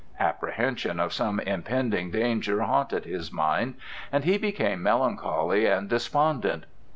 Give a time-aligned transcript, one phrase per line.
[0.19, 3.75] Apprehensions of some impending danger haunted his mind,
[4.11, 6.65] and he became melancholy and despondent.